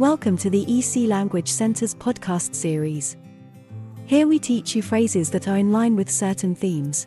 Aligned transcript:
Welcome 0.00 0.38
to 0.38 0.48
the 0.48 0.62
EC 0.62 1.06
Language 1.10 1.50
Center's 1.50 1.94
podcast 1.94 2.54
series. 2.54 3.18
Here 4.06 4.26
we 4.26 4.38
teach 4.38 4.74
you 4.74 4.80
phrases 4.80 5.28
that 5.28 5.46
are 5.46 5.58
in 5.58 5.72
line 5.72 5.94
with 5.94 6.08
certain 6.08 6.54
themes. 6.54 7.06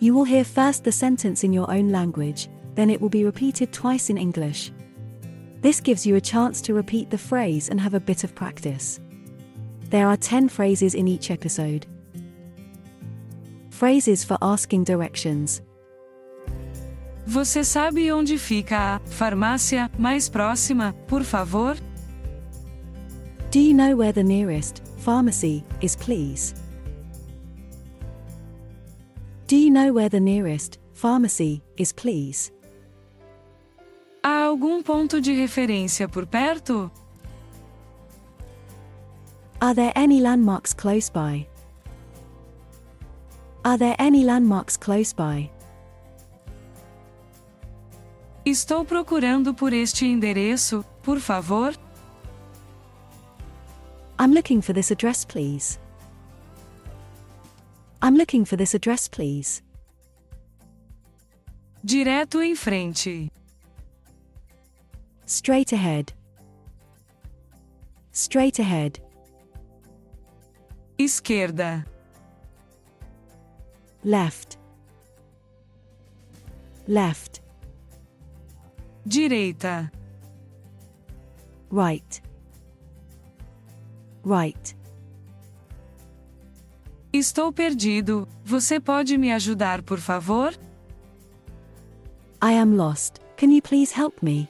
You 0.00 0.12
will 0.12 0.24
hear 0.24 0.42
first 0.42 0.82
the 0.82 0.90
sentence 0.90 1.44
in 1.44 1.52
your 1.52 1.70
own 1.70 1.90
language, 1.90 2.48
then 2.74 2.90
it 2.90 3.00
will 3.00 3.08
be 3.08 3.24
repeated 3.24 3.72
twice 3.72 4.10
in 4.10 4.18
English. 4.18 4.72
This 5.60 5.78
gives 5.78 6.04
you 6.04 6.16
a 6.16 6.20
chance 6.20 6.60
to 6.62 6.74
repeat 6.74 7.08
the 7.08 7.16
phrase 7.16 7.68
and 7.68 7.80
have 7.80 7.94
a 7.94 8.00
bit 8.00 8.24
of 8.24 8.34
practice. 8.34 8.98
There 9.90 10.08
are 10.08 10.16
10 10.16 10.48
phrases 10.48 10.96
in 10.96 11.06
each 11.06 11.30
episode. 11.30 11.86
Phrases 13.70 14.24
for 14.24 14.38
asking 14.42 14.82
directions. 14.82 15.62
Você 17.24 17.62
sabe 17.62 18.10
onde 18.10 18.36
fica 18.38 18.96
a 18.96 19.00
farmácia 19.06 19.88
mais 19.96 20.28
próxima, 20.28 20.92
por 21.06 21.22
favor? 21.22 21.76
Do 23.52 23.60
you 23.60 23.74
know 23.74 23.94
where 23.94 24.12
the 24.12 24.24
nearest 24.24 24.80
pharmacy 24.96 25.62
is, 25.82 25.94
please? 25.94 26.54
Do 29.46 29.56
you 29.58 29.70
know 29.70 29.92
where 29.92 30.08
the 30.08 30.20
nearest 30.20 30.78
pharmacy 30.94 31.62
is, 31.76 31.92
please? 31.92 32.50
Há 34.24 34.46
algum 34.46 34.82
ponto 34.82 35.20
de 35.20 35.34
referência 35.34 36.08
por 36.08 36.24
perto? 36.24 36.90
Are 39.60 39.74
there 39.74 39.92
any 39.94 40.22
landmarks 40.22 40.72
close 40.72 41.10
by? 41.10 41.46
Are 43.66 43.76
there 43.76 43.96
any 43.98 44.24
landmarks 44.24 44.78
close 44.78 45.12
by? 45.12 45.50
Estou 48.46 48.82
procurando 48.86 49.52
por 49.52 49.74
este 49.74 50.06
endereço, 50.06 50.82
por 51.02 51.20
favor? 51.20 51.74
I'm 54.22 54.32
looking 54.32 54.62
for 54.62 54.72
this 54.72 54.92
address, 54.92 55.24
please. 55.24 55.80
I'm 58.00 58.14
looking 58.14 58.44
for 58.44 58.54
this 58.54 58.72
address, 58.72 59.08
please. 59.08 59.62
Direto 61.84 62.38
em 62.38 62.54
frente. 62.54 63.32
Straight 65.26 65.72
ahead. 65.72 66.12
Straight 68.12 68.60
ahead. 68.60 69.00
Esquerda. 71.00 71.84
Left. 74.04 74.56
Left. 76.86 77.40
Direita. 79.04 79.90
Right. 81.70 82.20
Right. 84.24 84.76
Estou 87.12 87.52
perdido. 87.52 88.26
Você 88.44 88.80
pode 88.80 89.18
me 89.18 89.32
ajudar, 89.32 89.82
por 89.82 89.98
favor? 89.98 90.52
I 92.42 92.54
am 92.54 92.76
lost. 92.76 93.20
Can 93.36 93.50
you 93.50 93.60
please 93.60 93.92
help 93.94 94.22
me? 94.22 94.48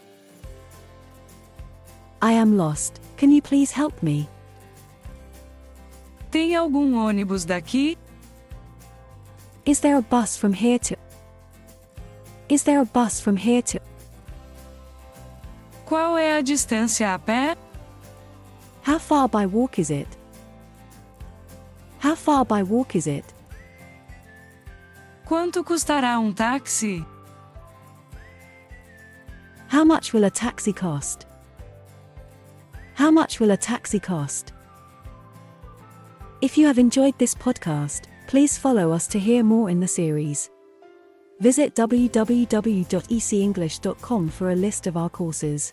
I 2.21 2.35
am 2.35 2.57
lost. 2.57 3.01
Can 3.17 3.31
you 3.31 3.43
please 3.43 3.73
help 3.75 4.03
me? 4.03 4.29
Tem 6.31 6.55
algum 6.55 6.95
ônibus 6.95 7.45
daqui? 7.45 7.99
Is 9.67 9.81
there 9.81 9.97
a 9.97 10.03
bus 10.03 10.37
from 10.37 10.53
here 10.53 10.79
to? 10.79 10.97
Is 12.49 12.63
there 12.63 12.81
a 12.81 12.85
bus 12.85 13.21
from 13.21 13.37
here 13.37 13.63
to? 13.63 13.81
Qual 15.85 16.17
é 16.17 16.39
a 16.39 16.43
distância 16.43 17.13
a 17.13 17.19
pé? 17.19 17.57
How 18.83 18.99
far 18.99 19.29
by 19.29 19.47
walk 19.47 19.79
is 19.79 19.91
it? 19.91 20.09
How 21.99 22.15
far 22.15 22.45
by 22.45 22.63
walk 22.63 22.95
is 22.97 23.07
it? 23.07 23.25
Quanto 25.25 25.63
custará 25.63 26.19
um 26.19 26.35
táxi? 26.35 27.07
How 29.69 29.85
much 29.85 30.13
will 30.13 30.25
a 30.25 30.31
taxi 30.31 30.73
cost? 30.73 31.27
How 32.95 33.11
much 33.11 33.41
will 33.41 33.53
a 33.53 33.57
taxi 33.57 33.99
cost? 33.99 34.53
If 36.43 36.59
you 36.59 36.67
have 36.67 36.79
enjoyed 36.79 37.19
this 37.19 37.35
podcast, 37.35 38.03
please 38.27 38.59
follow 38.59 38.93
us 38.93 39.07
to 39.09 39.19
hear 39.19 39.43
more 39.45 39.71
in 39.71 39.81
the 39.81 39.89
series. 39.89 40.51
Visit 41.41 41.75
www.ecenglish.com 41.75 44.29
for 44.29 44.51
a 44.51 44.55
list 44.55 44.87
of 44.87 44.97
our 44.97 45.09
courses. 45.09 45.73